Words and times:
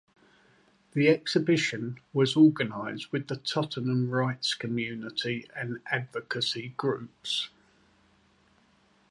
The 0.93 1.09
exhibition 1.09 1.99
was 2.11 2.35
organized 2.35 3.11
with 3.11 3.27
the 3.27 3.35
Tottenham 3.35 4.09
Rights 4.09 4.55
community 4.55 5.47
and 5.55 5.79
advocacy 5.85 6.69
groups. 6.75 7.49